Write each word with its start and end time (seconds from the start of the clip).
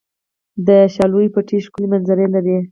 د 0.67 0.69
شالیو 0.93 1.33
پټي 1.33 1.57
ښکلې 1.65 1.87
منظره 1.93 2.25
لري. 2.35 2.57